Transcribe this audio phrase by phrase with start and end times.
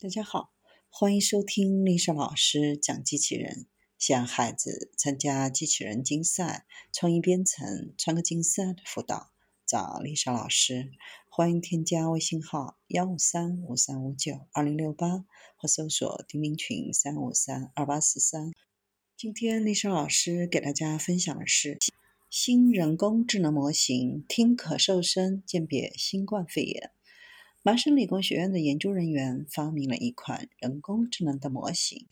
[0.00, 0.52] 大家好，
[0.88, 3.66] 欢迎收听丽莎老师讲机器人。
[3.98, 9.32] 想孩子参加机器人竞赛、创意编程、创客竞赛的辅导，
[9.66, 10.92] 找丽莎老师。
[11.28, 15.24] 欢迎添加微信号幺五三五三五九二零六八，
[15.56, 18.52] 或搜索钉钉群三五三二八四三。
[19.16, 21.76] 今天丽莎老师给大家分享的是
[22.30, 26.92] 新人工智能模型，听咳嗽声鉴别新冠肺炎。
[27.68, 32.06] 麻省理工学院的研究人员发明了一款人工智能的模型，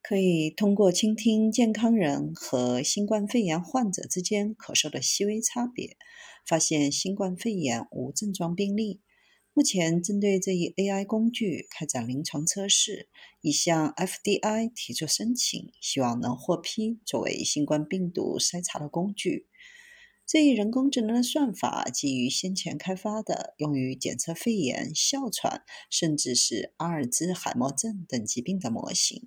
[0.00, 5.96] 可以通过倾听健康人和新冠肺炎患者之间咳嗽的细微差别，
[6.46, 9.00] 发现新冠肺炎无症状病例。
[9.52, 13.08] 目前，针对这一 AI 工具开展临床测试，
[13.40, 19.48] 已向 FDI 提出申请，希望能获批作为新冠病毒筛查的工具。
[20.32, 29.26] 这一人工智能的算法基于先前开发的用于检测肺炎、哮喘，甚至是阿尔兹海默症等疾病的模型。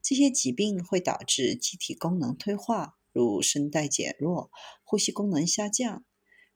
[0.00, 4.52] 这些疾病会导致机体功能退化，如声带减弱、
[4.84, 6.04] 呼吸功能下降。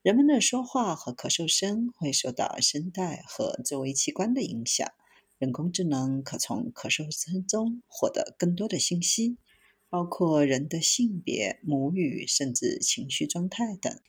[0.03, 4.89] 人们的说话和咳嗽声会受到声带和周围器官的影响。
[5.39, 9.39] 人工智能可从咳嗽声中获得更多的信息。
[9.91, 14.01] 包括人的性别、母语，甚至情绪状态等。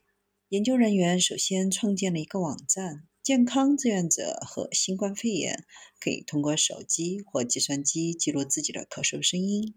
[0.50, 5.66] 研究人员首先创建了一个网站，健康志愿者和新冠肺炎
[6.00, 9.76] 可以通过手机或计算机记录自己的咳嗽声音。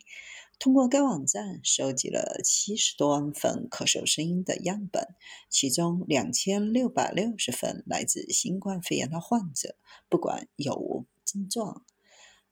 [0.59, 5.09] 通过该网站收集了七十多万份咳嗽声音的样本，
[5.51, 9.77] 其中两千六百六十份来自新冠肺炎的患者，
[10.09, 11.85] 不管有无症状。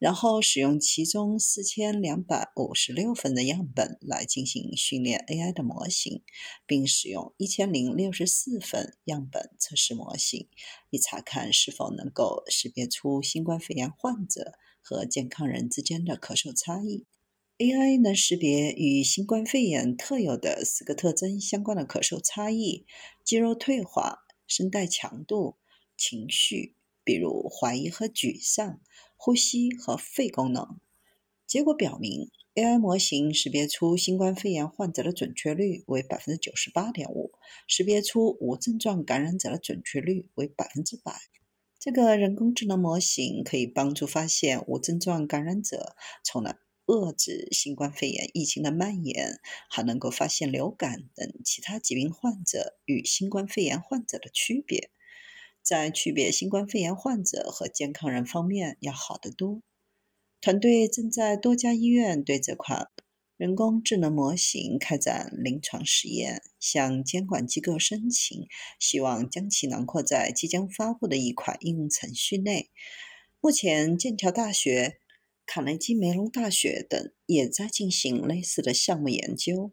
[0.01, 6.23] 然后使用其中四千两百五十六份的样本来进行训练 AI 的模型，
[6.67, 10.49] 并使用一千零六十四份样本测试模型，
[10.89, 17.05] 以查看是否能够识别出新冠肺炎患者和健康人之间的咳嗽差异。
[17.59, 22.87] AI 能识别与新冠肺炎特有的四个特征相关的咳嗽差异：
[23.23, 25.59] 肌肉退化、声带强度、
[25.95, 26.80] 情绪。
[27.05, 28.81] 比如怀疑和沮丧、
[29.17, 30.81] 呼吸和肺功能。
[31.47, 37.33] 结果表明，AI 模型识别出新冠肺炎患者的准确率为百分之九十八点五，
[37.67, 41.13] 识别出无症状感染者的准确率为百分之百。
[41.81, 49.41] 这个人工智能模型可以帮助发现无症状感染者，从而遏制新冠肺炎疫情的蔓延，
[49.71, 54.91] 还能够发现流感等其他疾病患者与新冠肺炎患者的区别。
[55.63, 59.61] 在区别新冠肺炎患者和健康人方面要好得多。
[60.41, 62.89] 团队正在多家医院对这款
[63.37, 68.47] 人工智能模型开展临床实验，向监管机构申请，
[68.79, 72.71] 希望将其囊括在即将发布的一款应用程序内。
[73.41, 74.99] 目前，剑桥大学、
[75.47, 79.73] 卡内基梅隆大学等也在进行类似的项目研究。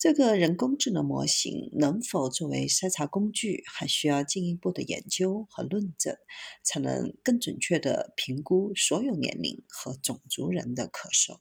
[0.00, 6.16] 这个人工智能模型能否作为筛查工具，还需要进一步的研究和论证，
[6.64, 11.38] 才能更准确地评估所有年龄和种族人的咳嗽。